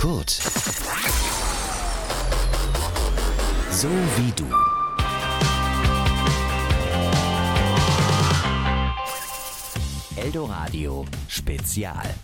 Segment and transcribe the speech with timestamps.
[0.00, 0.30] Kurt.
[3.72, 4.46] So wie du.
[10.14, 12.14] Eldoradio Spezial.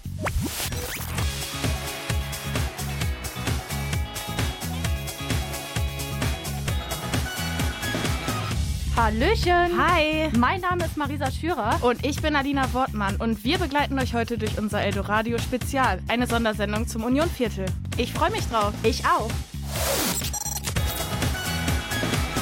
[8.97, 9.77] Hallöchen!
[9.77, 10.31] Hi!
[10.39, 14.39] Mein Name ist Marisa Schürer Und ich bin Alina Wortmann und wir begleiten euch heute
[14.39, 17.67] durch unser Eldoradio Spezial, eine Sondersendung zum Unionviertel.
[17.97, 18.73] Ich freue mich drauf.
[18.85, 19.29] ich auch.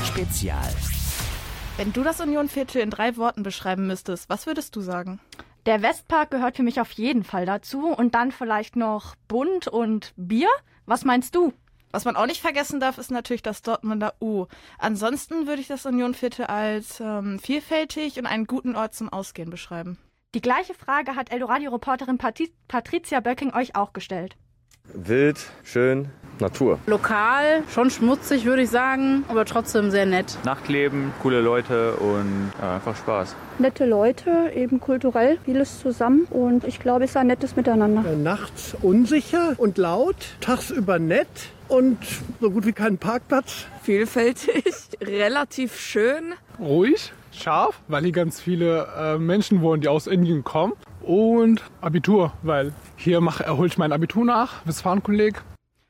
[0.05, 0.69] Spezial.
[1.79, 5.21] Wenn du das Unionviertel in drei Worten beschreiben müsstest, was würdest du sagen?
[5.65, 10.13] Der Westpark gehört für mich auf jeden Fall dazu und dann vielleicht noch bunt und
[10.17, 10.51] Bier.
[10.85, 11.55] Was meinst du?
[11.93, 14.47] Was man auch nicht vergessen darf, ist natürlich das Dortmunder U.
[14.79, 19.99] Ansonsten würde ich das Unionviertel als ähm, vielfältig und einen guten Ort zum Ausgehen beschreiben.
[20.35, 24.37] Die gleiche Frage hat Eldoradio-Reporterin Patricia Böcking euch auch gestellt.
[24.95, 26.09] Wild, schön,
[26.41, 26.79] Natur.
[26.87, 30.39] Lokal, schon schmutzig würde ich sagen, aber trotzdem sehr nett.
[30.45, 33.37] Nachtleben, coole Leute und ja, einfach Spaß.
[33.59, 38.03] nette Leute, eben kulturell vieles zusammen und ich glaube, es ist ein nettes Miteinander.
[38.17, 41.29] Nachts unsicher und laut, tagsüber nett
[41.73, 41.99] und
[42.41, 43.67] so gut wie keinen Parkplatz.
[43.83, 46.35] vielfältig, relativ schön.
[46.59, 50.75] ruhig, scharf, weil hier ganz viele äh, Menschen wohnen, die aus Indien kommen.
[51.01, 55.43] Und Abitur, weil hier mache, hole ich mein Abitur nach, Westfalenkolleg.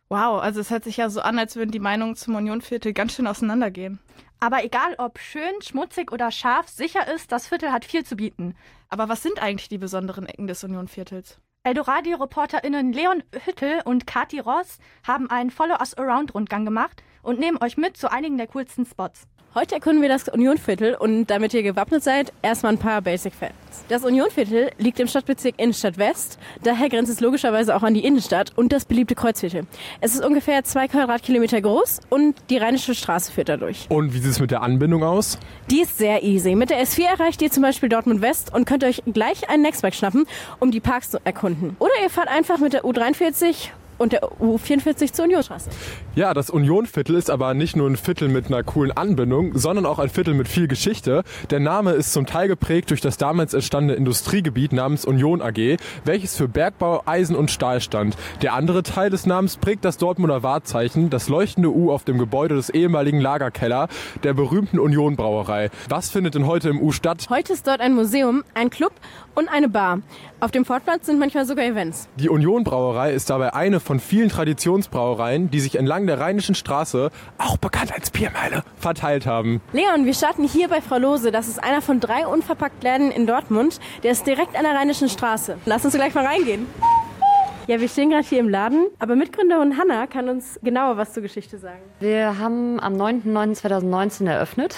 [0.08, 3.14] Wow, also es hört sich ja so an, als würden die Meinungen zum Unionviertel ganz
[3.14, 3.98] schön auseinandergehen.
[4.40, 8.54] Aber egal ob schön, schmutzig oder scharf, sicher ist, das Viertel hat viel zu bieten.
[8.88, 11.38] Aber was sind eigentlich die besonderen Ecken des Unionviertels?
[11.64, 17.76] Eldoradio-ReporterInnen Leon Hüttel und Kati Ross haben einen Follow Us Around-Rundgang gemacht und nehmen euch
[17.76, 19.28] mit zu einigen der coolsten Spots.
[19.54, 23.84] Heute erkunden wir das Unionviertel und damit ihr gewappnet seid, erstmal ein paar Basic Facts.
[23.90, 28.52] Das Unionviertel liegt im Stadtbezirk Innenstadt West, daher grenzt es logischerweise auch an die Innenstadt
[28.56, 29.66] und das beliebte Kreuzviertel.
[30.00, 33.84] Es ist ungefähr zwei Quadratkilometer groß und die Rheinische Straße führt dadurch.
[33.90, 35.38] Und wie sieht es mit der Anbindung aus?
[35.70, 36.54] Die ist sehr easy.
[36.54, 39.94] Mit der S4 erreicht ihr zum Beispiel Dortmund West und könnt euch gleich einen Nextbike
[39.94, 40.24] schnappen,
[40.60, 41.76] um die Parks zu erkunden.
[41.78, 43.68] Oder ihr fahrt einfach mit der U43
[44.02, 45.70] und der U44 zur Unionstraße.
[46.14, 49.98] Ja, das Unionviertel ist aber nicht nur ein Viertel mit einer coolen Anbindung, sondern auch
[49.98, 51.22] ein Viertel mit viel Geschichte.
[51.50, 56.36] Der Name ist zum Teil geprägt durch das damals entstandene Industriegebiet namens Union AG, welches
[56.36, 58.16] für Bergbau, Eisen und Stahl stand.
[58.42, 62.56] Der andere Teil des Namens prägt das Dortmunder Wahrzeichen, das leuchtende U auf dem Gebäude
[62.56, 63.88] des ehemaligen Lagerkeller
[64.24, 65.70] der berühmten Union Brauerei.
[65.88, 67.26] Was findet denn heute im U statt?
[67.30, 68.92] Heute ist dort ein Museum, ein Club
[69.34, 70.00] und eine Bar.
[70.40, 72.08] Auf dem Fortplatz sind manchmal sogar Events.
[72.16, 77.10] Die Union Brauerei ist dabei eine von vielen Traditionsbrauereien, die sich entlang der Rheinischen Straße,
[77.38, 79.60] auch bekannt als Biermeile, verteilt haben.
[79.72, 81.32] Leon, wir starten hier bei Frau Lose.
[81.32, 83.80] Das ist einer von drei unverpackt Läden in Dortmund.
[84.02, 85.58] Der ist direkt an der Rheinischen Straße.
[85.66, 86.66] Lass uns gleich mal reingehen.
[87.68, 91.22] Ja, wir stehen gerade hier im Laden, aber Mitgründerin Hanna kann uns genauer was zur
[91.22, 91.80] Geschichte sagen.
[92.00, 94.76] Wir haben am 9.9.2019 eröffnet.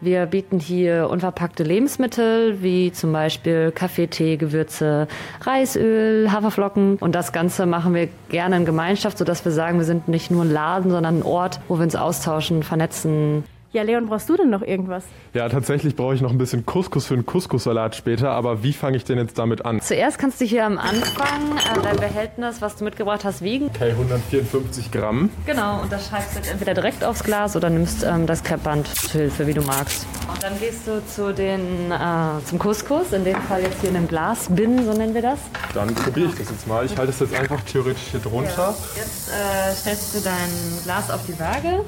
[0.00, 5.08] Wir bieten hier unverpackte Lebensmittel wie zum Beispiel Kaffee, Tee, Gewürze,
[5.40, 6.98] Reisöl, Haferflocken.
[6.98, 10.44] Und das Ganze machen wir gerne in Gemeinschaft, sodass wir sagen, wir sind nicht nur
[10.44, 13.42] ein Laden, sondern ein Ort, wo wir uns austauschen, vernetzen.
[13.70, 15.04] Ja, Leon, brauchst du denn noch irgendwas?
[15.34, 18.96] Ja, tatsächlich brauche ich noch ein bisschen Couscous für einen Couscous-Salat später, aber wie fange
[18.96, 19.82] ich denn jetzt damit an?
[19.82, 23.66] Zuerst kannst du hier am Anfang äh, dein Behältnis, was du mitgebracht hast, wiegen.
[23.66, 25.28] Okay, 154 Gramm.
[25.44, 28.86] Genau, und das schreibst du jetzt entweder direkt aufs Glas oder nimmst ähm, das Kreppband
[28.86, 30.06] zur Hilfe, wie du magst.
[30.32, 33.96] Und dann gehst du zu den, äh, zum Couscous, in dem Fall jetzt hier in
[33.96, 35.40] einem Glasbin, so nennen wir das.
[35.74, 36.86] Dann probiere ich das jetzt mal.
[36.86, 38.74] Ich halte es jetzt einfach theoretisch hier drunter.
[38.96, 41.84] Jetzt äh, stellst du dein Glas auf die Waage.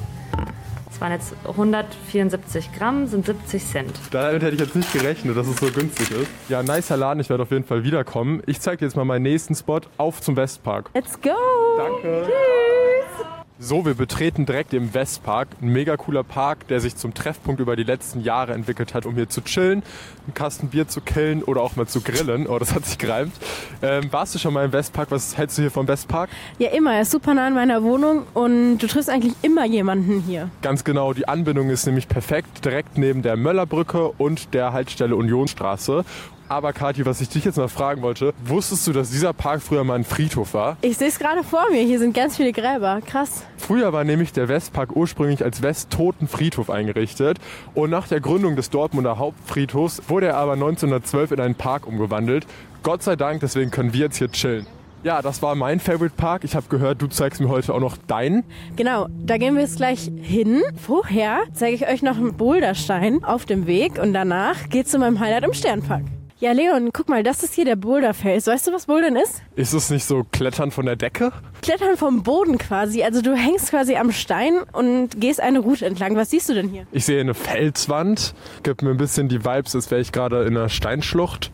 [0.91, 3.93] Das waren jetzt 174 Gramm, sind 70 Cent.
[4.11, 6.29] Damit hätte ich jetzt nicht gerechnet, dass es so günstig ist.
[6.49, 8.43] Ja, nicer Laden, ich werde auf jeden Fall wiederkommen.
[8.47, 10.91] Ich zeige dir jetzt mal meinen nächsten Spot, auf zum Westpark.
[10.95, 11.31] Let's go!
[11.79, 12.29] Danke.
[13.63, 15.49] So, wir betreten direkt den Westpark.
[15.61, 19.17] Ein mega cooler Park, der sich zum Treffpunkt über die letzten Jahre entwickelt hat, um
[19.17, 19.83] hier zu chillen,
[20.25, 22.47] einen Kasten Bier zu killen oder auch mal zu grillen.
[22.47, 23.35] Oh, das hat sich gereimt.
[23.83, 25.11] Ähm, warst du schon mal im Westpark?
[25.11, 26.31] Was hältst du hier vom Westpark?
[26.59, 26.95] Ja, immer.
[26.95, 30.49] Er ist super nah an meiner Wohnung und du triffst eigentlich immer jemanden hier.
[30.63, 36.07] Ganz genau, die Anbindung ist nämlich perfekt, direkt neben der Möllerbrücke und der Haltestelle Unionstraße.
[36.51, 39.85] Aber Kathi, was ich dich jetzt mal fragen wollte, wusstest du, dass dieser Park früher
[39.85, 40.77] mal ein Friedhof war?
[40.83, 41.83] Ich sehe es gerade vor mir.
[41.83, 43.01] Hier sind ganz viele Gräber.
[43.07, 43.45] Krass.
[43.57, 47.39] Früher war nämlich der Westpark ursprünglich als Westtotenfriedhof eingerichtet
[47.75, 52.49] und nach der Gründung des Dortmunder Hauptfriedhofs wurde er aber 1912 in einen Park umgewandelt.
[52.83, 54.67] Gott sei Dank, deswegen können wir jetzt hier chillen.
[55.05, 56.43] Ja, das war mein Favorite Park.
[56.43, 58.43] Ich habe gehört, du zeigst mir heute auch noch deinen.
[58.75, 60.63] Genau, da gehen wir jetzt gleich hin.
[60.75, 65.21] Vorher zeige ich euch noch einen Boulderstein auf dem Weg und danach geht's zu meinem
[65.21, 66.03] Highlight im Sternpark.
[66.41, 68.47] Ja, Leon, guck mal, das ist hier der Boulderfels.
[68.47, 69.43] Weißt du, was Bouldern ist?
[69.57, 71.33] Ist es nicht so Klettern von der Decke?
[71.61, 73.03] Klettern vom Boden quasi.
[73.03, 76.17] Also du hängst quasi am Stein und gehst eine Route entlang.
[76.17, 76.87] Was siehst du denn hier?
[76.93, 78.33] Ich sehe eine Felswand.
[78.63, 81.53] Gibt mir ein bisschen die Vibes, als wäre ich gerade in einer Steinschlucht.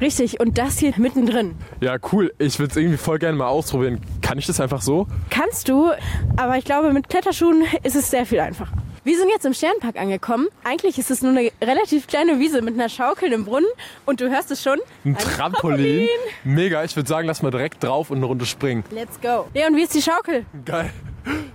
[0.00, 1.56] Richtig, und das hier mittendrin.
[1.80, 2.32] Ja, cool.
[2.38, 4.00] Ich würde es irgendwie voll gerne mal ausprobieren.
[4.22, 5.08] Kann ich das einfach so?
[5.30, 5.90] Kannst du,
[6.36, 8.76] aber ich glaube, mit Kletterschuhen ist es sehr viel einfacher.
[9.04, 10.48] Wir sind jetzt im Sternpark angekommen.
[10.64, 13.68] Eigentlich ist es nur eine relativ kleine Wiese mit einer Schaukel im Brunnen
[14.06, 14.78] und du hörst es schon.
[15.04, 16.08] Ein, Trampolin.
[16.44, 18.84] Mega, ich würde sagen, lass mal direkt drauf und eine Runde springen.
[18.90, 19.46] Let's go.
[19.54, 20.46] Leon, wie ist die Schaukel?
[20.64, 20.90] Geil.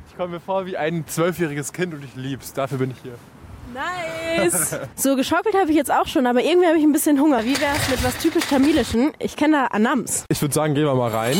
[0.09, 2.53] Ich komme mir vor wie ein zwölfjähriges Kind und ich lieb's.
[2.53, 3.15] Dafür bin ich hier.
[3.73, 4.77] Nice.
[4.95, 7.43] So, geschaukelt habe ich jetzt auch schon, aber irgendwie habe ich ein bisschen Hunger.
[7.43, 9.13] Wie wäre es mit was typisch Tamilischen?
[9.19, 10.25] Ich kenne da Anams.
[10.29, 11.37] Ich würde sagen, gehen wir mal rein.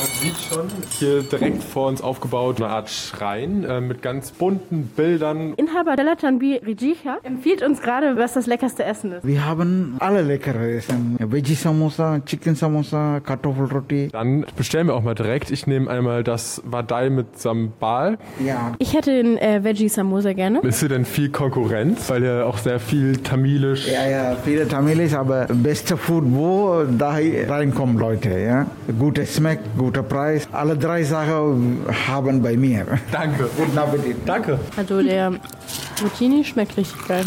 [0.00, 0.66] Man sieht schon
[0.98, 5.52] hier direkt vor uns aufgebaut eine Art Schrein äh, mit ganz bunten Bildern.
[5.58, 9.26] Inhaber Delatanbi Rijicha empfiehlt uns gerade, was das leckerste Essen ist.
[9.26, 11.16] Wir haben alle leckere Essen.
[11.18, 14.08] Veggie Samosa, Chicken Samosa, Kartoffelroti.
[14.10, 15.50] Dann bestellen wir auch mal direkt.
[15.50, 18.16] Ich nehme einmal das Vadai mit Sambal.
[18.42, 18.72] Ja.
[18.78, 20.60] Ich hätte den äh, Veggie Samosa gerne.
[20.60, 22.08] Ist hier denn viel Konkurrenz?
[22.08, 23.86] Weil ja auch sehr viel Tamilisch.
[23.86, 27.18] Ja, ja, viele Tamilisch, aber beste Food, wo da
[27.48, 28.66] reinkommen Leute, ja.
[28.98, 29.58] Guter Geschmack,
[29.90, 30.46] guter Preis.
[30.52, 32.86] Alle drei Sachen haben bei mir.
[33.10, 33.50] Danke.
[33.56, 34.16] Guten Appetit.
[34.24, 34.60] Danke.
[34.76, 35.32] Also der
[35.96, 37.24] Zucchini schmeckt richtig geil.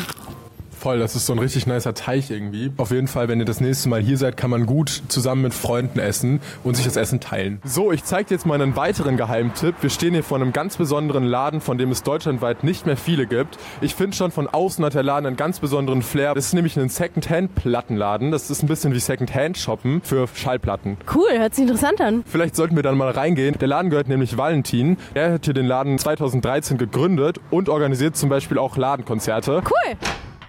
[0.83, 2.69] Voll, das ist so ein richtig nicer Teich irgendwie.
[2.75, 5.53] Auf jeden Fall, wenn ihr das nächste Mal hier seid, kann man gut zusammen mit
[5.53, 7.61] Freunden essen und sich das Essen teilen.
[7.63, 9.75] So, ich zeige dir jetzt mal einen weiteren Geheimtipp.
[9.79, 13.27] Wir stehen hier vor einem ganz besonderen Laden, von dem es deutschlandweit nicht mehr viele
[13.27, 13.57] gibt.
[13.79, 16.35] Ich finde schon von außen hat der Laden einen ganz besonderen Flair.
[16.35, 18.31] Das ist nämlich ein Second-Hand-Plattenladen.
[18.31, 20.97] Das ist ein bisschen wie Second-Hand-Shoppen für Schallplatten.
[21.15, 22.25] Cool, hört sich interessant an.
[22.25, 23.57] Vielleicht sollten wir dann mal reingehen.
[23.57, 24.97] Der Laden gehört nämlich Valentin.
[25.13, 29.61] Er hat hier den Laden 2013 gegründet und organisiert zum Beispiel auch Ladenkonzerte.
[29.63, 29.97] Cool.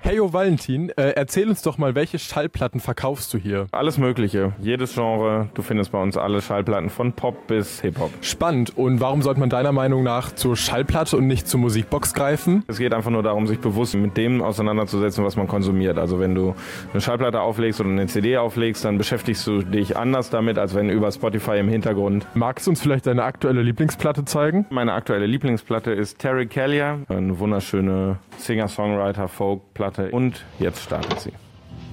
[0.06, 3.68] Hey, yo, Valentin, äh, erzähl uns doch mal, welche Schallplatten verkaufst du hier?
[3.72, 5.48] Alles Mögliche, jedes Genre.
[5.54, 8.10] Du findest bei uns alle Schallplatten von Pop bis Hip-Hop.
[8.20, 8.76] Spannend.
[8.76, 12.64] Und warum sollte man deiner Meinung nach zur Schallplatte und nicht zur Musikbox greifen?
[12.66, 15.96] Es geht einfach nur darum, sich bewusst mit dem auseinanderzusetzen, was man konsumiert.
[15.96, 16.54] Also wenn du
[16.92, 20.90] eine Schallplatte auflegst oder eine CD auflegst, dann beschäftigst du dich anders damit, als wenn
[20.90, 22.26] über Spotify im Hintergrund.
[22.34, 24.66] Magst du uns vielleicht deine aktuelle Lieblingsplatte zeigen?
[24.68, 31.32] Meine aktuelle Lieblingsplatte ist Terry Callier, eine wunderschöne Singer-Songwriter-Folk-Platte und jetzt startet sie.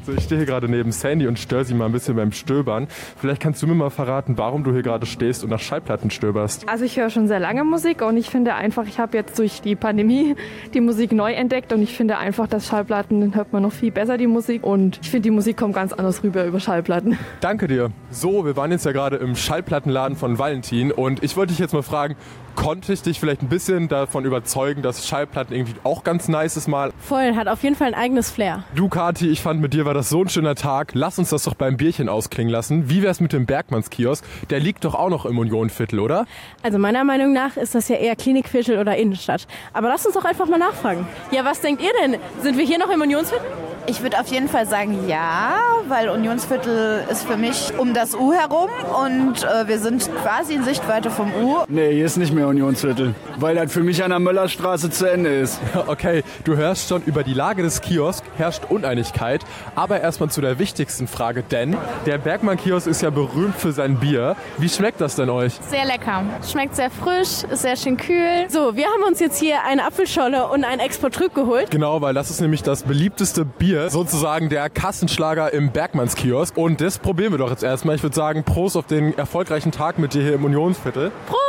[0.04, 2.88] So, ich stehe hier gerade neben Sandy und störe sie mal ein bisschen beim Stöbern.
[3.18, 6.68] Vielleicht kannst du mir mal verraten, warum du hier gerade stehst und nach Schallplatten stöberst.
[6.68, 9.62] Also ich höre schon sehr lange Musik und ich finde einfach, ich habe jetzt durch
[9.62, 10.36] die Pandemie
[10.74, 14.18] die Musik neu entdeckt und ich finde einfach, dass Schallplatten hört man noch viel besser
[14.18, 17.20] die Musik und ich finde die Musik kommt ganz anders rüber über Schallplatten.
[17.40, 17.92] Danke dir.
[18.10, 21.74] So, wir waren jetzt ja gerade im Schallplattenladen von Valentin und ich wollte dich jetzt
[21.74, 22.16] mal fragen,
[22.56, 26.68] konnte ich dich vielleicht ein bisschen davon überzeugen, dass Schallplatten irgendwie auch ganz nice ist
[26.68, 26.92] mal?
[27.00, 28.64] Voll, hat auf jeden Fall ein eigenes Flair.
[28.76, 30.92] Du, Kati, ich fand mit dir war das so ein schöner Tag.
[30.94, 32.90] Lass uns das doch beim Bierchen ausklingen lassen.
[32.90, 34.24] Wie wär's mit dem Bergmannskiosk?
[34.50, 36.26] Der liegt doch auch noch im Unionviertel, oder?
[36.64, 39.48] Also meiner Meinung nach ist das ja eher Klinikviertel oder Innenstadt.
[39.74, 41.08] Aber lass uns doch einfach mal nachfragen.
[41.32, 42.18] Ja, was denkt ihr denn?
[42.42, 43.48] Sind wir hier noch im Unionsviertel?
[43.88, 45.56] Ich würde auf jeden Fall sagen ja,
[45.88, 48.70] weil Unionsviertel ist für mich um das U herum
[49.06, 51.58] und äh, wir sind quasi in Sichtweite vom U.
[51.68, 55.30] Nee, hier ist nicht mehr Unionsviertel, weil das für mich an der Möllerstraße zu Ende
[55.36, 55.60] ist.
[55.88, 59.42] Okay, du hörst schon, über die Lage des Kiosks herrscht Uneinigkeit.
[59.76, 61.76] Aber erstmal zu der wichtigsten Frage, denn
[62.06, 64.36] der Bergmann-Kiosk ist ja berühmt für sein Bier.
[64.58, 65.54] Wie schmeckt das denn euch?
[65.70, 66.24] Sehr lecker.
[66.50, 68.46] Schmeckt sehr frisch, ist sehr schön kühl.
[68.48, 71.72] So, wir haben uns jetzt hier eine Apfelscholle und ein Exportrüb geholt.
[71.72, 76.58] Genau, weil das ist nämlich das beliebteste Bier, sozusagen der Kassenschlager im Bergmannskiosk.
[76.58, 77.96] Und das probieren wir doch jetzt erstmal.
[77.96, 81.12] Ich würde sagen, Prost auf den erfolgreichen Tag mit dir hier im Unionsviertel.
[81.28, 81.42] Prost!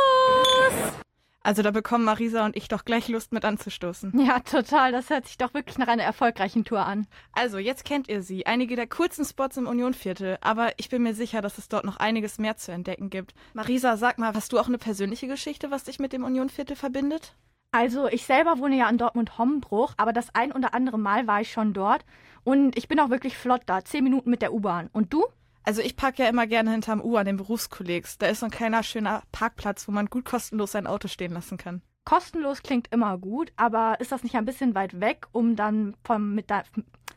[1.45, 4.17] Also da bekommen Marisa und ich doch gleich Lust mit anzustoßen.
[4.25, 4.93] Ja, total.
[4.93, 7.05] Das hört sich doch wirklich nach einer erfolgreichen Tour an.
[7.33, 8.45] Also, jetzt kennt ihr sie.
[8.45, 10.37] Einige der coolsten Spots im Unionviertel.
[10.39, 13.33] Aber ich bin mir sicher, dass es dort noch einiges mehr zu entdecken gibt.
[13.53, 17.35] Marisa, sag mal, hast du auch eine persönliche Geschichte, was dich mit dem Unionviertel verbindet?
[17.73, 21.51] Also, ich selber wohne ja in Dortmund-Hommbruch, aber das ein oder andere Mal war ich
[21.51, 22.05] schon dort.
[22.43, 23.83] Und ich bin auch wirklich flott da.
[23.83, 24.91] Zehn Minuten mit der U-Bahn.
[24.93, 25.25] Und du?
[25.63, 28.19] Also ich parke ja immer gerne hinterm U an den Berufskollegs.
[28.19, 31.57] Da ist so ein kleiner schöner Parkplatz, wo man gut kostenlos sein Auto stehen lassen
[31.57, 31.81] kann.
[32.05, 36.35] Kostenlos klingt immer gut, aber ist das nicht ein bisschen weit weg, um dann vom,
[36.35, 36.61] mit de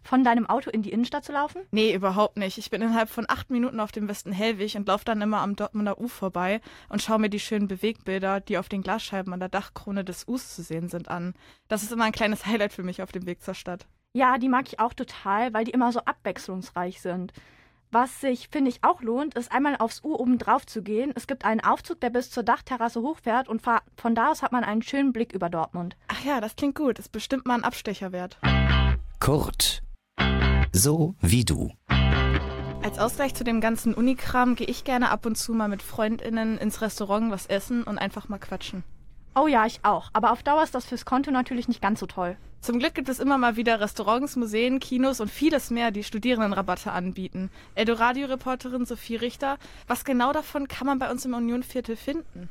[0.07, 1.63] von deinem Auto in die Innenstadt zu laufen?
[1.73, 2.59] Nee, überhaupt nicht.
[2.59, 5.57] Ich bin innerhalb von acht Minuten auf dem Westen Hellwig und laufe dann immer am
[5.57, 9.49] Dortmunder U vorbei und schaue mir die schönen Bewegbilder, die auf den Glasscheiben an der
[9.49, 11.35] Dachkrone des Us zu sehen sind, an.
[11.67, 13.87] Das ist immer ein kleines Highlight für mich auf dem Weg zur Stadt.
[14.13, 17.33] Ja, die mag ich auch total, weil die immer so abwechslungsreich sind.
[17.99, 21.15] Was sich, finde ich, auch lohnt, ist einmal aufs U oben drauf zu gehen.
[21.15, 24.65] Es gibt einen Aufzug, der bis zur Dachterrasse hochfährt und von da aus hat man
[24.65, 25.97] einen schönen Blick über Dortmund.
[26.09, 26.99] Ach ja, das klingt gut.
[26.99, 28.39] Ist bestimmt mal ein Abstecher wert.
[29.19, 29.83] Kurt.
[30.73, 31.73] So wie du.
[32.83, 36.59] Als Ausgleich zu dem ganzen Unikram gehe ich gerne ab und zu mal mit FreundInnen
[36.59, 38.85] ins Restaurant was essen und einfach mal quatschen.
[39.39, 40.09] Oh ja, ich auch.
[40.15, 42.39] Aber auf Dauer ist das fürs Konto natürlich nicht ganz so toll.
[42.63, 46.91] Zum Glück gibt es immer mal wieder Restaurants, Museen, Kinos und vieles mehr, die Studierendenrabatte
[46.91, 47.51] anbieten.
[47.75, 52.49] Eldoradio-Reporterin Sophie Richter, was genau davon kann man bei uns im Unionviertel finden?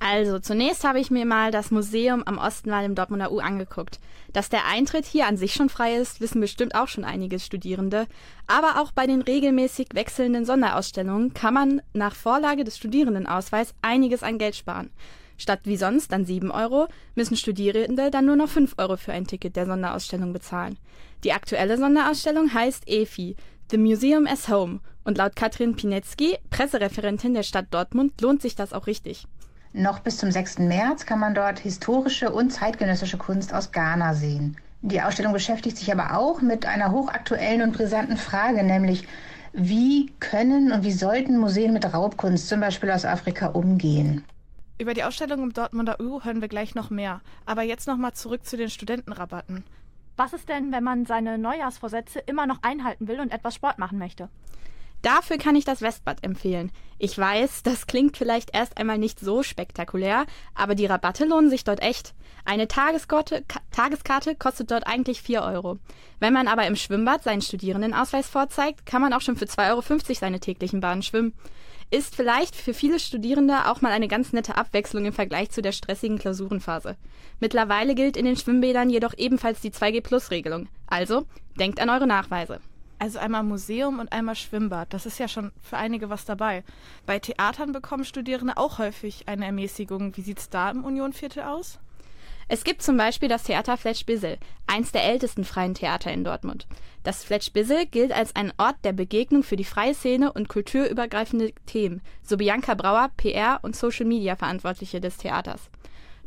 [0.00, 4.00] Also, zunächst habe ich mir mal das Museum am Ostenwall im Dortmunder U angeguckt.
[4.32, 8.08] Dass der Eintritt hier an sich schon frei ist, wissen bestimmt auch schon einige Studierende.
[8.48, 14.38] Aber auch bei den regelmäßig wechselnden Sonderausstellungen kann man nach Vorlage des Studierendenausweis einiges an
[14.38, 14.90] Geld sparen.
[15.38, 19.26] Statt wie sonst dann 7 Euro müssen Studierende dann nur noch 5 Euro für ein
[19.26, 20.76] Ticket der Sonderausstellung bezahlen.
[21.24, 23.36] Die aktuelle Sonderausstellung heißt EFI,
[23.70, 24.80] The Museum as Home.
[25.04, 29.26] Und laut Katrin Pinetzky, Pressereferentin der Stadt Dortmund, lohnt sich das auch richtig.
[29.72, 30.58] Noch bis zum 6.
[30.58, 34.56] März kann man dort historische und zeitgenössische Kunst aus Ghana sehen.
[34.82, 39.06] Die Ausstellung beschäftigt sich aber auch mit einer hochaktuellen und brisanten Frage, nämlich
[39.52, 44.24] wie können und wie sollten Museen mit Raubkunst, zum Beispiel aus Afrika, umgehen?
[44.80, 47.20] Über die Ausstellung im Dortmunder U hören wir gleich noch mehr.
[47.46, 49.64] Aber jetzt nochmal zurück zu den Studentenrabatten.
[50.16, 53.98] Was ist denn, wenn man seine Neujahrsvorsätze immer noch einhalten will und etwas Sport machen
[53.98, 54.28] möchte?
[55.02, 56.72] Dafür kann ich das Westbad empfehlen.
[56.98, 61.62] Ich weiß, das klingt vielleicht erst einmal nicht so spektakulär, aber die Rabatte lohnen sich
[61.62, 62.14] dort echt.
[62.44, 65.78] Eine Tageskarte, Tageskarte kostet dort eigentlich 4 Euro.
[66.18, 70.14] Wenn man aber im Schwimmbad seinen Studierendenausweis vorzeigt, kann man auch schon für 2,50 Euro
[70.14, 71.32] seine täglichen Bahnen schwimmen.
[71.90, 75.72] Ist vielleicht für viele Studierende auch mal eine ganz nette Abwechslung im Vergleich zu der
[75.72, 76.96] stressigen Klausurenphase.
[77.40, 80.68] Mittlerweile gilt in den Schwimmbädern jedoch ebenfalls die 2G-Plus-Regelung.
[80.86, 81.24] Also,
[81.58, 82.60] denkt an eure Nachweise.
[82.98, 84.92] Also einmal Museum und einmal Schwimmbad.
[84.92, 86.62] Das ist ja schon für einige was dabei.
[87.06, 90.14] Bei Theatern bekommen Studierende auch häufig eine Ermäßigung.
[90.16, 91.78] Wie sieht's da im Unionviertel aus?
[92.50, 96.66] Es gibt zum Beispiel das Theater Fletsch-Bissel, eins der ältesten freien Theater in Dortmund.
[97.02, 102.00] Das Fletsch-Bissel gilt als ein Ort der Begegnung für die freie Szene und kulturübergreifende Themen,
[102.22, 105.68] so Bianca Brauer, PR und Social Media Verantwortliche des Theaters.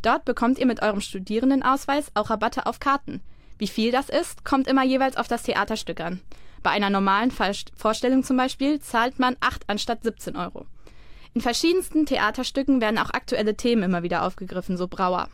[0.03, 3.21] Dort bekommt ihr mit eurem Studierendenausweis auch Rabatte auf Karten.
[3.57, 6.21] Wie viel das ist, kommt immer jeweils auf das Theaterstück an.
[6.61, 10.67] Bei einer normalen Vorstellung zum Beispiel zahlt man 8 anstatt 17 Euro.
[11.33, 15.27] In verschiedensten Theaterstücken werden auch aktuelle Themen immer wieder aufgegriffen, so Brauer.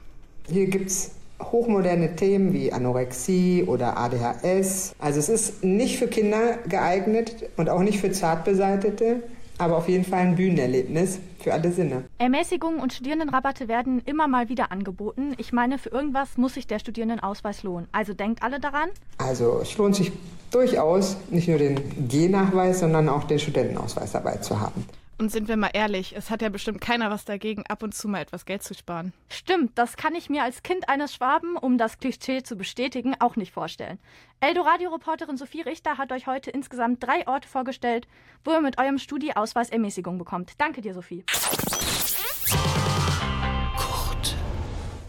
[0.50, 1.12] Hier gibt es
[1.42, 4.96] hochmoderne Themen wie Anorexie oder ADHS.
[4.98, 9.24] Also es ist nicht für Kinder geeignet und auch nicht für Zartbeseitete,
[9.58, 12.06] aber auf jeden Fall ein Bühnenerlebnis für alle Sinne.
[12.18, 15.34] Ermäßigungen und Studierendenrabatte werden immer mal wieder angeboten.
[15.38, 17.88] Ich meine, für irgendwas muss sich der Studierendenausweis lohnen.
[17.92, 18.90] Also denkt alle daran.
[19.18, 20.12] Also es lohnt sich
[20.52, 24.86] durchaus, nicht nur den G-Nachweis, sondern auch den Studentenausweis dabei zu haben.
[25.20, 28.08] Und sind wir mal ehrlich, es hat ja bestimmt keiner was dagegen, ab und zu
[28.08, 29.14] mal etwas Geld zu sparen.
[29.30, 33.36] Stimmt, das kann ich mir als Kind eines Schwaben, um das Klischee zu bestätigen, auch
[33.36, 33.98] nicht vorstellen.
[34.42, 38.08] Eldoradio-Reporterin Sophie Richter hat euch heute insgesamt drei Orte vorgestellt,
[38.46, 40.52] wo ihr mit eurem Studieausweis Ermäßigung bekommt.
[40.60, 41.24] Danke dir, Sophie.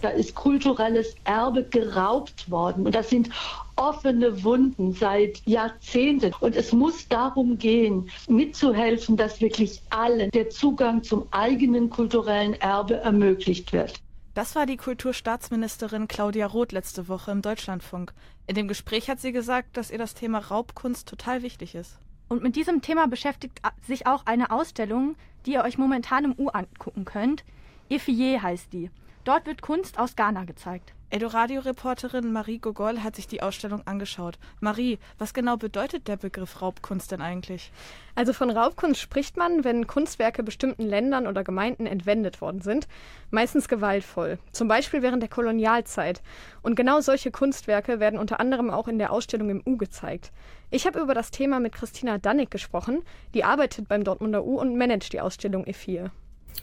[0.01, 2.87] Da ist kulturelles Erbe geraubt worden.
[2.87, 3.29] Und das sind
[3.79, 6.35] offene Wunden seit Jahrzehnten.
[6.41, 12.97] Und es muss darum gehen, mitzuhelfen, dass wirklich allen der Zugang zum eigenen kulturellen Erbe
[12.97, 13.95] ermöglicht wird.
[14.35, 18.13] Das war die Kulturstaatsministerin Claudia Roth letzte Woche im Deutschlandfunk.
[18.47, 21.99] In dem Gespräch hat sie gesagt, dass ihr das Thema Raubkunst total wichtig ist.
[22.29, 26.49] Und mit diesem Thema beschäftigt sich auch eine Ausstellung, die ihr euch momentan im U
[26.49, 27.43] angucken könnt.
[27.89, 28.91] Effier heißt die.
[29.25, 30.93] Dort wird Kunst aus Ghana gezeigt.
[31.11, 34.39] Eldoradio-Reporterin Marie Gogol hat sich die Ausstellung angeschaut.
[34.61, 37.73] Marie, was genau bedeutet der Begriff Raubkunst denn eigentlich?
[38.15, 42.89] Also von Raubkunst spricht man, wenn Kunstwerke bestimmten Ländern oder Gemeinden entwendet worden sind,
[43.31, 46.21] meistens gewaltvoll, zum Beispiel während der Kolonialzeit.
[46.61, 50.31] Und genau solche Kunstwerke werden unter anderem auch in der Ausstellung im U gezeigt.
[50.71, 54.77] Ich habe über das Thema mit Christina Dannig gesprochen, die arbeitet beim Dortmunder U und
[54.77, 56.11] managt die Ausstellung E4.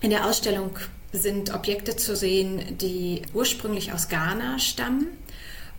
[0.01, 0.77] In der Ausstellung
[1.11, 5.07] sind Objekte zu sehen, die ursprünglich aus Ghana stammen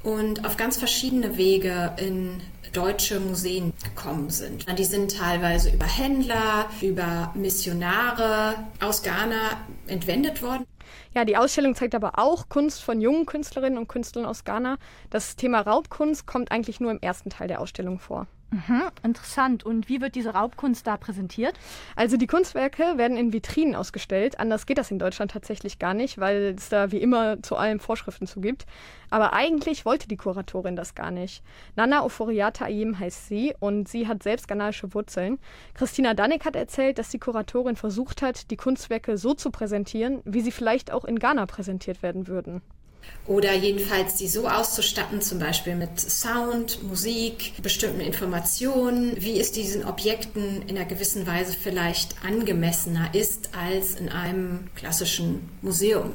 [0.02, 2.40] und auf ganz verschiedene Wege in
[2.72, 4.66] deutsche Museen gekommen sind.
[4.78, 10.66] Die sind teilweise über Händler, über Missionare aus Ghana entwendet worden.
[11.14, 14.76] Ja, die Ausstellung zeigt aber auch Kunst von jungen Künstlerinnen und Künstlern aus Ghana.
[15.10, 18.26] Das Thema Raubkunst kommt eigentlich nur im ersten Teil der Ausstellung vor.
[18.50, 19.64] Mhm, interessant.
[19.64, 21.58] Und wie wird diese Raubkunst da präsentiert?
[21.96, 24.38] Also die Kunstwerke werden in Vitrinen ausgestellt.
[24.38, 27.80] Anders geht das in Deutschland tatsächlich gar nicht, weil es da wie immer zu allem
[27.80, 28.64] Vorschriften zu gibt.
[29.10, 31.42] Aber eigentlich wollte die Kuratorin das gar nicht.
[31.74, 35.38] Nana Oforiata Ayim heißt sie und sie hat selbst ghanaische Wurzeln.
[35.74, 40.40] Christina Danek hat erzählt, dass die Kuratorin versucht hat, die Kunstwerke so zu präsentieren, wie
[40.40, 42.62] sie vielleicht auch in Ghana präsentiert werden würden.
[43.26, 49.84] Oder jedenfalls die so auszustatten, zum Beispiel mit Sound, Musik, bestimmten Informationen, wie es diesen
[49.84, 56.12] Objekten in einer gewissen Weise vielleicht angemessener ist als in einem klassischen Museum.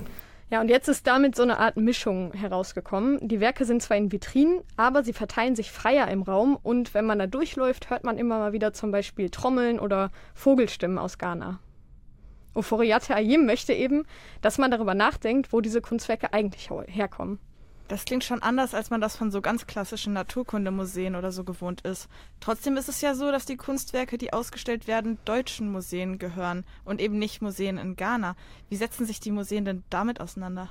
[0.49, 3.25] Ja, und jetzt ist damit so eine Art Mischung herausgekommen.
[3.25, 7.05] Die Werke sind zwar in Vitrinen, aber sie verteilen sich freier im Raum und wenn
[7.05, 11.59] man da durchläuft, hört man immer mal wieder zum Beispiel Trommeln oder Vogelstimmen aus Ghana.
[12.53, 14.05] Oforiate Ayim möchte eben,
[14.41, 17.39] dass man darüber nachdenkt, wo diese Kunstwerke eigentlich herkommen.
[17.91, 21.81] Das klingt schon anders, als man das von so ganz klassischen Naturkundemuseen oder so gewohnt
[21.81, 22.07] ist.
[22.39, 27.01] Trotzdem ist es ja so, dass die Kunstwerke, die ausgestellt werden, deutschen Museen gehören und
[27.01, 28.37] eben nicht Museen in Ghana.
[28.69, 30.69] Wie setzen sich die Museen denn damit auseinander?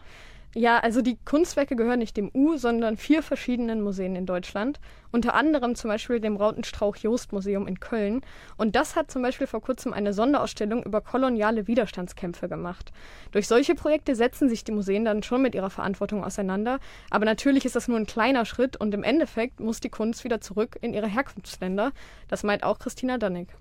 [0.57, 4.80] Ja, also die Kunstwerke gehören nicht dem U, sondern vier verschiedenen Museen in Deutschland.
[5.12, 8.23] Unter anderem zum Beispiel dem Rautenstrauch-Jost-Museum in Köln.
[8.57, 12.90] Und das hat zum Beispiel vor kurzem eine Sonderausstellung über koloniale Widerstandskämpfe gemacht.
[13.30, 16.80] Durch solche Projekte setzen sich die Museen dann schon mit ihrer Verantwortung auseinander.
[17.11, 20.40] Aber natürlich ist das nur ein kleiner Schritt und im Endeffekt muss die Kunst wieder
[20.40, 21.92] zurück in ihre Herkunftsländer.
[22.26, 23.54] Das meint auch Christina Dannig.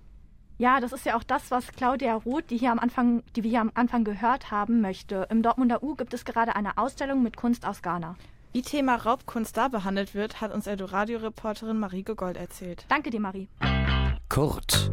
[0.62, 3.50] Ja, das ist ja auch das, was Claudia Roth, die, hier am Anfang, die wir
[3.50, 5.26] hier am Anfang gehört haben, möchte.
[5.30, 8.18] Im Dortmunder U gibt es gerade eine Ausstellung mit Kunst aus Ghana.
[8.52, 12.84] Wie Thema Raubkunst da behandelt wird, hat uns Eldoradio-Reporterin Marie Gold erzählt.
[12.90, 13.48] Danke dir, Marie.
[14.28, 14.92] Kurt.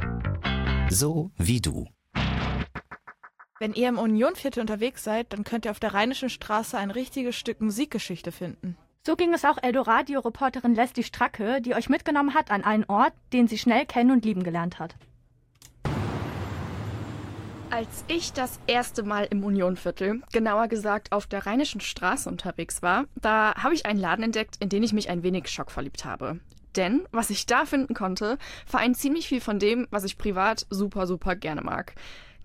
[0.89, 1.89] So wie du.
[3.59, 7.35] Wenn ihr im Unionviertel unterwegs seid, dann könnt ihr auf der Rheinischen Straße ein richtiges
[7.35, 8.77] Stück Musikgeschichte finden.
[9.05, 13.49] So ging es auch Eldoradio-Reporterin Leslie Stracke, die euch mitgenommen hat an einen Ort, den
[13.49, 14.95] sie schnell kennen und lieben gelernt hat.
[17.71, 23.07] Als ich das erste Mal im Unionviertel, genauer gesagt auf der Rheinischen Straße unterwegs war,
[23.17, 26.39] da habe ich einen Laden entdeckt, in den ich mich ein wenig schockverliebt habe.
[26.77, 31.07] Denn was ich da finden konnte, vereint ziemlich viel von dem, was ich privat super,
[31.07, 31.95] super gerne mag.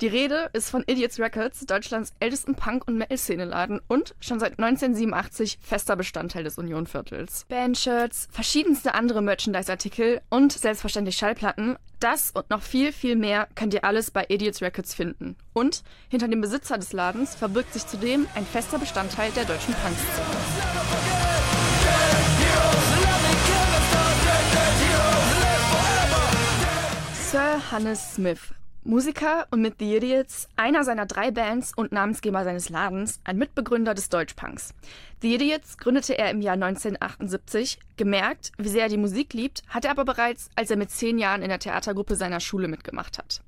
[0.01, 5.59] Die Rede ist von Idiots Records, Deutschlands ältesten Punk- und Metal-Szeneladen und schon seit 1987
[5.61, 7.45] fester Bestandteil des Unionviertels.
[7.49, 11.77] Bandshirts, verschiedenste andere Merchandise-Artikel und selbstverständlich Schallplatten.
[11.99, 15.35] Das und noch viel, viel mehr könnt ihr alles bei Idiots Records finden.
[15.53, 20.25] Und hinter dem Besitzer des Ladens verbirgt sich zudem ein fester Bestandteil der deutschen Punk-Szene.
[27.29, 28.39] Sir Hannes Smith
[28.83, 33.93] Musiker und mit The Idiots einer seiner drei Bands und Namensgeber seines Ladens, ein Mitbegründer
[33.93, 34.73] des Deutschpunks.
[35.21, 37.77] The Idiots gründete er im Jahr 1978.
[37.97, 41.19] Gemerkt, wie sehr er die Musik liebt, hat er aber bereits, als er mit zehn
[41.19, 43.41] Jahren in der Theatergruppe seiner Schule mitgemacht hat.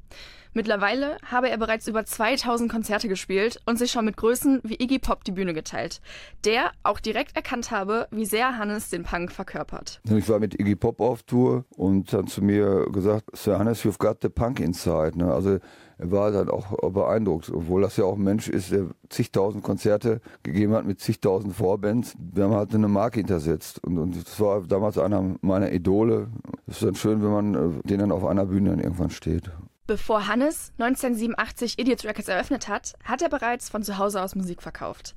[0.54, 5.00] Mittlerweile habe er bereits über 2000 Konzerte gespielt und sich schon mit Größen wie Iggy
[5.00, 6.00] Pop die Bühne geteilt,
[6.46, 10.00] der auch direkt erkannt habe, wie sehr Hannes den Punk verkörpert.
[10.04, 13.98] Ich war mit Iggy Pop auf Tour und dann zu mir gesagt, Sir Hannes, you've
[13.98, 15.18] got the Punk inside.
[15.18, 15.34] Ne?
[15.34, 15.60] Also
[15.98, 20.22] er war dann auch beeindruckt, obwohl das ja auch ein Mensch ist, der zigtausend Konzerte
[20.44, 22.16] gegeben hat mit zigtausend Vorbands.
[22.20, 26.28] Wir haben halt eine Marke hintersetzt und, und das war damals einer meiner Idole.
[26.68, 29.52] Es ist dann schön, wenn man äh, den dann auf einer Bühne dann irgendwann steht.
[29.86, 34.62] Bevor Hannes 1987 Idiots Records eröffnet hat, hat er bereits von zu Hause aus Musik
[34.62, 35.14] verkauft.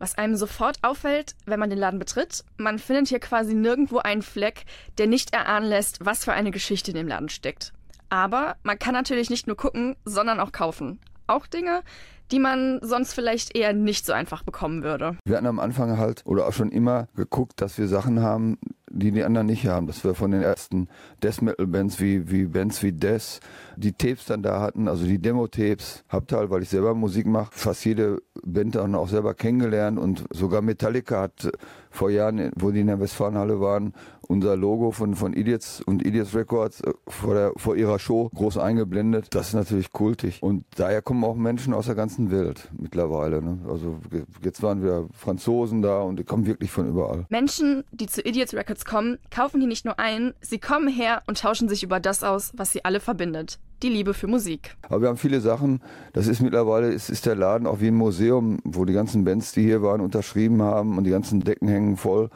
[0.00, 4.22] Was einem sofort auffällt, wenn man den Laden betritt, man findet hier quasi nirgendwo einen
[4.22, 4.64] Fleck,
[4.98, 7.72] der nicht erahnen lässt, was für eine Geschichte in dem Laden steckt.
[8.08, 10.98] Aber man kann natürlich nicht nur gucken, sondern auch kaufen.
[11.28, 11.84] Auch Dinge,
[12.32, 15.16] die man sonst vielleicht eher nicht so einfach bekommen würde.
[15.26, 18.58] Wir hatten am Anfang halt oder auch schon immer geguckt, dass wir Sachen haben,
[18.90, 19.86] die die anderen nicht haben.
[19.86, 20.88] Dass wir von den ersten
[21.22, 23.40] Death Metal Bands wie, wie Bands wie Death
[23.76, 26.04] die Tapes dann da hatten, also die Demo-Tapes.
[26.08, 30.24] Hab halt, weil ich selber Musik mache, fast jede Band dann auch selber kennengelernt und
[30.30, 31.50] sogar Metallica hat
[31.90, 33.94] vor Jahren, wo die in der Westfalenhalle waren,
[34.28, 38.58] unser Logo von, von Idiots und Idiots Records äh, vor, der, vor ihrer Show groß
[38.58, 39.28] eingeblendet.
[39.30, 40.42] Das ist natürlich kultig.
[40.42, 43.42] Und daher kommen auch Menschen aus der ganzen Welt mittlerweile.
[43.42, 43.58] Ne?
[43.68, 43.96] Also
[44.44, 47.26] jetzt waren wir Franzosen da und die kommen wirklich von überall.
[47.30, 51.40] Menschen, die zu Idiots Records kommen, kaufen hier nicht nur ein, sie kommen her und
[51.40, 53.58] tauschen sich über das aus, was sie alle verbindet.
[53.82, 54.76] Die Liebe für Musik.
[54.82, 55.80] Aber wir haben viele Sachen.
[56.12, 59.52] Das ist mittlerweile, es ist der Laden auch wie ein Museum, wo die ganzen Bands,
[59.52, 62.30] die hier waren, unterschrieben haben und die ganzen Decken hängen voll.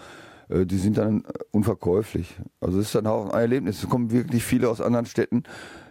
[0.49, 2.37] Äh, die sind dann unverkäuflich.
[2.61, 3.83] Also es ist dann auch ein Erlebnis.
[3.83, 5.43] Es kommen wirklich viele aus anderen Städten,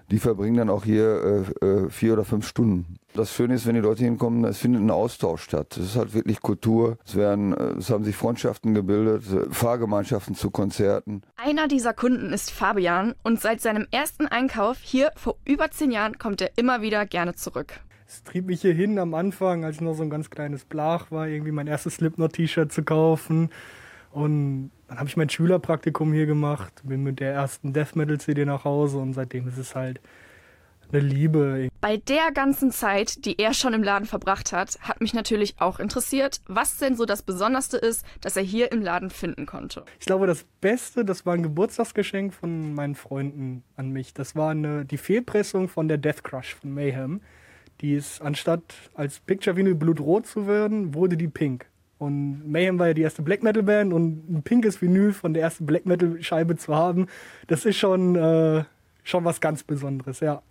[0.10, 2.98] die verbringen dann auch hier äh, äh, vier oder fünf Stunden.
[3.14, 5.76] Das Schöne ist, wenn die Leute hinkommen, es findet ein Austausch statt.
[5.76, 6.98] Es ist halt wirklich Kultur.
[7.06, 11.22] Es werden, äh, es haben sich Freundschaften gebildet, Fahrgemeinschaften zu Konzerten.
[11.36, 16.20] Einer dieser Kunden ist Fabian und seit seinem ersten Einkauf hier vor über zehn Jahren
[16.20, 17.74] kommt er immer wieder gerne zurück.
[18.08, 21.12] Es trieb mich hier hin am Anfang, als ich noch so ein ganz kleines Blach
[21.12, 23.50] war, irgendwie mein erstes Slipknot-T-Shirt zu kaufen.
[24.12, 28.46] Und dann habe ich mein Schülerpraktikum hier gemacht, bin mit der ersten Death Metal CD
[28.46, 30.02] nach Hause und seitdem ist es halt
[30.94, 31.70] eine Liebe.
[31.80, 35.80] Bei der ganzen Zeit, die er schon im Laden verbracht hat, hat mich natürlich auch
[35.80, 39.86] interessiert, was denn so das Besonderste ist, das er hier im Laden finden konnte.
[40.00, 44.14] Ich glaube, das Beste, das war ein Geburtstagsgeschenk von meinen Freunden an mich.
[44.14, 47.22] Das war eine, die Fehlpressung von der Death Crush von Mayhem.
[47.82, 48.62] Die ist, anstatt
[48.94, 51.66] als Picture Vinyl blutrot zu werden, wurde die pink.
[51.98, 55.44] Und Mayhem war ja die erste Black Metal Band und ein pinkes Vinyl von der
[55.44, 57.06] ersten Black Metal Scheibe zu haben,
[57.46, 58.64] das ist schon, äh,
[59.04, 60.42] schon was ganz Besonderes, ja.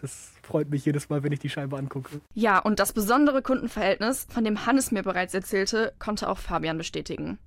[0.00, 2.20] Das freut mich jedes Mal, wenn ich die Scheibe angucke.
[2.34, 7.38] Ja, und das besondere Kundenverhältnis, von dem Hannes mir bereits erzählte, konnte auch Fabian bestätigen.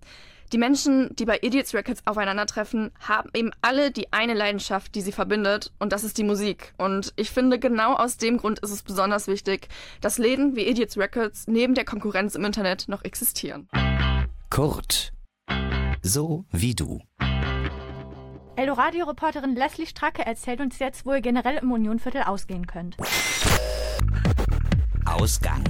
[0.52, 5.12] Die Menschen, die bei Idiots Records aufeinandertreffen, haben eben alle die eine Leidenschaft, die sie
[5.12, 6.76] verbindet, und das ist die Musik.
[6.78, 9.68] Und ich finde, genau aus dem Grund ist es besonders wichtig,
[10.00, 13.68] dass Läden wie Idiots Records neben der Konkurrenz im Internet noch existieren.
[14.52, 15.12] Kurt.
[16.04, 17.00] So wie du.
[18.56, 22.98] Eldoradio-Reporterin Leslie Stracke erzählt uns jetzt, wo ihr generell im Unionviertel ausgehen könnt.
[25.06, 25.64] Ausgang.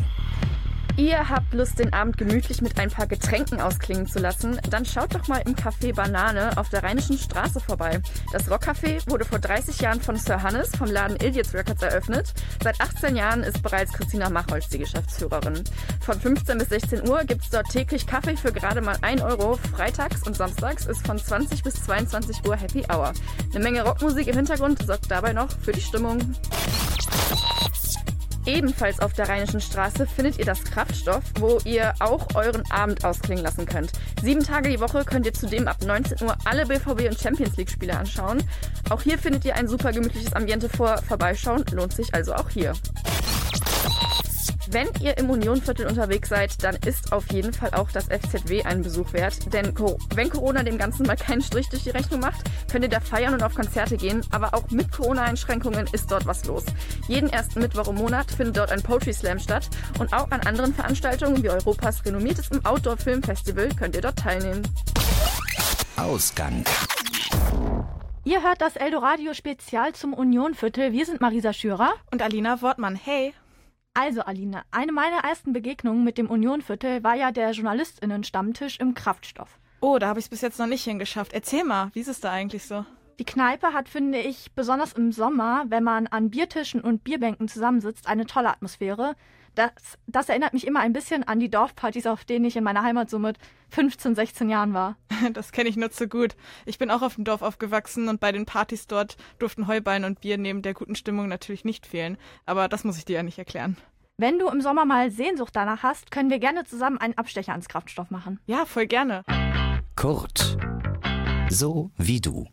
[0.95, 4.59] Ihr habt Lust, den Abend gemütlich mit ein paar Getränken ausklingen zu lassen?
[4.69, 7.99] Dann schaut doch mal im Café Banane auf der Rheinischen Straße vorbei.
[8.31, 12.33] Das Rockcafé wurde vor 30 Jahren von Sir Hannes vom Laden Idiots Records eröffnet.
[12.63, 15.63] Seit 18 Jahren ist bereits Christina Machholz die Geschäftsführerin.
[16.01, 19.57] Von 15 bis 16 Uhr gibt es dort täglich Kaffee für gerade mal 1 Euro.
[19.75, 23.13] Freitags und samstags ist von 20 bis 22 Uhr Happy Hour.
[23.51, 26.19] Eine Menge Rockmusik im Hintergrund sorgt dabei noch für die Stimmung.
[28.45, 33.43] Ebenfalls auf der Rheinischen Straße findet ihr das Kraftstoff, wo ihr auch euren Abend ausklingen
[33.43, 33.91] lassen könnt.
[34.21, 37.69] Sieben Tage die Woche könnt ihr zudem ab 19 Uhr alle BVB und Champions League
[37.69, 38.43] Spiele anschauen.
[38.89, 40.97] Auch hier findet ihr ein super gemütliches Ambiente vor.
[41.07, 42.73] Vorbeischauen lohnt sich also auch hier.
[44.73, 48.81] Wenn ihr im Unionviertel unterwegs seid, dann ist auf jeden Fall auch das FZW einen
[48.81, 49.53] Besuch wert.
[49.53, 49.71] Denn
[50.15, 53.35] wenn Corona dem Ganzen mal keinen Strich durch die Rechnung macht, könnt ihr da feiern
[53.35, 54.25] und auf Konzerte gehen.
[54.31, 56.65] Aber auch mit Corona-Einschränkungen ist dort was los.
[57.07, 59.69] Jeden ersten Mittwoch im Monat findet dort ein Poetry Slam statt.
[59.99, 64.63] Und auch an anderen Veranstaltungen wie Europas renommiertestem Outdoor-Film-Festival könnt ihr dort teilnehmen.
[65.97, 66.63] Ausgang.
[68.23, 70.93] Ihr hört das Eldoradio Spezial zum Unionviertel.
[70.93, 72.95] Wir sind Marisa Schürer und Alina Wortmann.
[72.95, 73.35] Hey!
[73.95, 79.59] Also, Alina, eine meiner ersten Begegnungen mit dem Unionviertel war ja der JournalistInnen-Stammtisch im Kraftstoff.
[79.81, 81.31] Oh, da habe ich es bis jetzt noch nicht hingeschafft.
[81.31, 82.85] Erzähl mal, wie ist es da eigentlich so?
[83.19, 88.07] Die Kneipe hat, finde ich, besonders im Sommer, wenn man an Biertischen und Bierbänken zusammensitzt,
[88.07, 89.15] eine tolle Atmosphäre.
[89.55, 89.71] Das,
[90.07, 93.09] das erinnert mich immer ein bisschen an die Dorfpartys, auf denen ich in meiner Heimat
[93.09, 93.37] so mit
[93.69, 94.97] 15, 16 Jahren war.
[95.33, 96.35] Das kenne ich nur zu gut.
[96.65, 100.19] Ich bin auch auf dem Dorf aufgewachsen und bei den Partys dort durften Heuballen und
[100.19, 102.17] Bier neben der guten Stimmung natürlich nicht fehlen.
[102.45, 103.77] Aber das muss ich dir ja nicht erklären.
[104.17, 107.69] Wenn du im Sommer mal Sehnsucht danach hast, können wir gerne zusammen einen Abstecher ans
[107.69, 108.39] Kraftstoff machen.
[108.45, 109.23] Ja, voll gerne.
[109.95, 110.57] Kurt.
[111.49, 112.47] So wie du.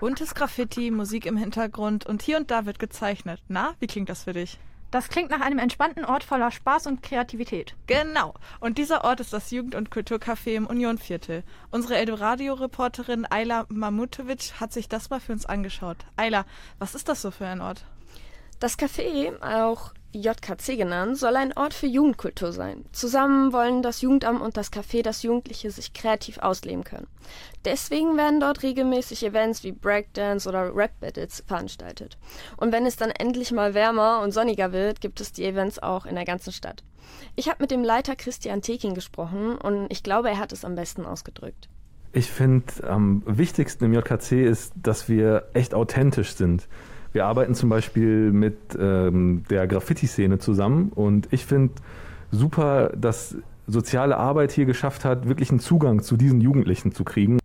[0.00, 3.40] Buntes Graffiti, Musik im Hintergrund und hier und da wird gezeichnet.
[3.46, 4.58] Na, wie klingt das für dich?
[4.92, 7.74] Das klingt nach einem entspannten Ort voller Spaß und Kreativität.
[7.86, 8.34] Genau.
[8.60, 11.44] Und dieser Ort ist das Jugend- und Kulturcafé im Unionviertel.
[11.70, 15.96] Unsere Eldoradio-Reporterin Ayla Mamutovic hat sich das mal für uns angeschaut.
[16.16, 16.44] Ayla,
[16.78, 17.86] was ist das so für ein Ort?
[18.60, 22.84] Das Café, auch JKC genannt, soll ein Ort für Jugendkultur sein.
[22.92, 27.06] Zusammen wollen das Jugendamt und das Café, dass Jugendliche sich kreativ ausleben können.
[27.64, 32.18] Deswegen werden dort regelmäßig Events wie Breakdance oder Rap Battles veranstaltet.
[32.56, 36.06] Und wenn es dann endlich mal wärmer und sonniger wird, gibt es die Events auch
[36.06, 36.84] in der ganzen Stadt.
[37.36, 40.74] Ich habe mit dem Leiter Christian Tekin gesprochen und ich glaube, er hat es am
[40.74, 41.68] besten ausgedrückt.
[42.12, 46.68] Ich finde, am wichtigsten im JKC ist, dass wir echt authentisch sind.
[47.12, 51.74] Wir arbeiten zum Beispiel mit ähm, der Graffiti-Szene zusammen und ich finde
[52.30, 57.38] super, dass soziale Arbeit hier geschafft hat, wirklich einen Zugang zu diesen Jugendlichen zu kriegen.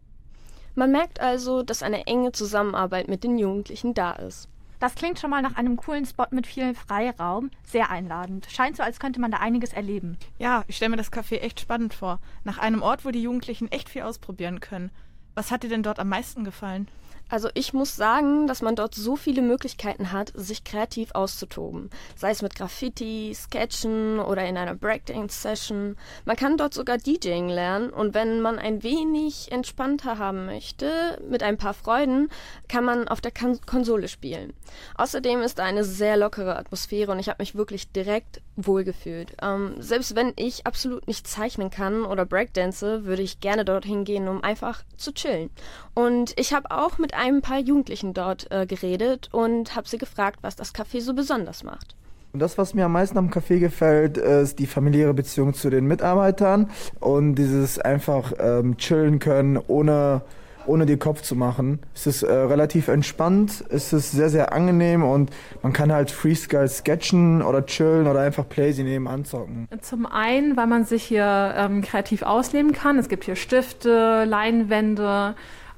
[0.75, 4.47] Man merkt also, dass eine enge Zusammenarbeit mit den Jugendlichen da ist.
[4.79, 7.49] Das klingt schon mal nach einem coolen Spot mit viel Freiraum.
[7.65, 8.45] Sehr einladend.
[8.47, 10.17] Scheint so, als könnte man da einiges erleben.
[10.37, 12.19] Ja, ich stelle mir das Café echt spannend vor.
[12.43, 14.91] Nach einem Ort, wo die Jugendlichen echt viel ausprobieren können.
[15.33, 16.87] Was hat dir denn dort am meisten gefallen?
[17.29, 21.89] Also ich muss sagen, dass man dort so viele Möglichkeiten hat, sich kreativ auszutoben.
[22.15, 25.97] Sei es mit Graffiti, Sketchen oder in einer Breakdance-Session.
[26.25, 31.43] Man kann dort sogar DJing lernen und wenn man ein wenig entspannter haben möchte, mit
[31.43, 32.29] ein paar Freuden,
[32.67, 34.53] kann man auf der Kon Konsole spielen.
[34.95, 39.35] Außerdem ist da eine sehr lockere Atmosphäre und ich habe mich wirklich direkt wohlgefühlt.
[39.41, 44.27] Ähm, selbst wenn ich absolut nicht zeichnen kann oder Breakdance, würde ich gerne dorthin gehen,
[44.27, 45.49] um einfach zu chillen.
[45.93, 50.39] Und ich habe auch mit ein paar Jugendlichen dort äh, geredet und habe sie gefragt,
[50.41, 51.95] was das Café so besonders macht.
[52.33, 55.85] Und das, was mir am meisten am Café gefällt, ist die familiäre Beziehung zu den
[55.85, 60.21] Mitarbeitern und dieses einfach ähm, chillen können, ohne
[60.67, 61.79] ohne dir Kopf zu machen.
[61.95, 65.31] Es ist äh, relativ entspannt, es ist sehr, sehr angenehm und
[65.63, 69.67] man kann halt Freestyle sketchen oder chillen oder einfach Playsy nebenan zocken.
[69.81, 72.99] Zum einen, weil man sich hier ähm, kreativ ausleben kann.
[72.99, 75.35] Es gibt hier Stifte, Leinwände,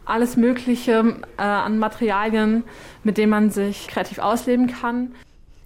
[0.10, 2.64] alles Mögliche äh, an Materialien,
[3.04, 5.14] mit denen man sich kreativ ausleben kann.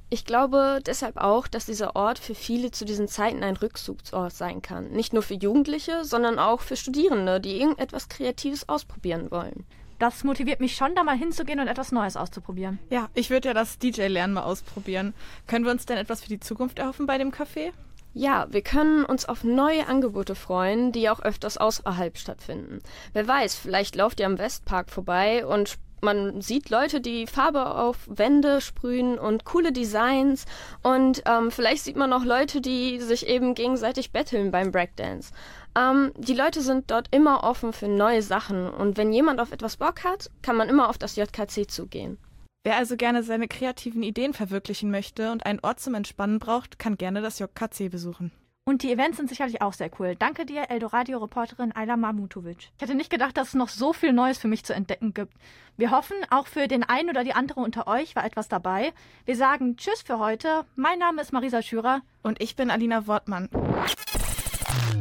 [0.09, 4.61] Ich glaube deshalb auch, dass dieser Ort für viele zu diesen Zeiten ein Rückzugsort sein
[4.61, 4.91] kann.
[4.91, 9.65] Nicht nur für Jugendliche, sondern auch für Studierende, die irgendetwas Kreatives ausprobieren wollen.
[9.97, 12.77] Das motiviert mich schon, da mal hinzugehen und etwas Neues auszuprobieren.
[12.89, 15.13] Ja, ich würde ja das DJ-Lernen mal ausprobieren.
[15.47, 17.71] Können wir uns denn etwas für die Zukunft erhoffen bei dem Café?
[18.15, 22.79] Ja, wir können uns auf neue Angebote freuen, die auch öfters außerhalb stattfinden.
[23.13, 27.97] Wer weiß, vielleicht lauft ihr am Westpark vorbei und man sieht Leute, die Farbe auf
[28.07, 30.45] Wände sprühen und coole Designs
[30.83, 35.31] und ähm, vielleicht sieht man auch Leute, die sich eben gegenseitig betteln beim Breakdance.
[35.75, 39.77] Ähm, die Leute sind dort immer offen für neue Sachen und wenn jemand auf etwas
[39.77, 42.17] Bock hat, kann man immer auf das JKC zugehen.
[42.65, 46.95] Wer also gerne seine kreativen Ideen verwirklichen möchte und einen Ort zum Entspannen braucht, kann
[46.95, 48.31] gerne das JKC besuchen.
[48.65, 50.15] Und die Events sind sicherlich auch sehr cool.
[50.17, 52.69] Danke dir, Eldoradio-Reporterin Ayla Mamutovic.
[52.77, 55.33] Ich hätte nicht gedacht, dass es noch so viel Neues für mich zu entdecken gibt.
[55.75, 58.93] Wir hoffen, auch für den einen oder die andere unter euch war etwas dabei.
[59.25, 60.63] Wir sagen Tschüss für heute.
[60.77, 62.01] Mein Name ist Marisa Schürer.
[62.21, 63.49] Und ich bin Alina Wortmann.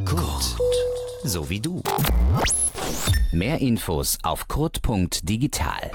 [0.03, 0.57] Kurt.
[1.23, 1.81] So wie du.
[3.31, 5.91] Mehr Infos auf kurt.digital.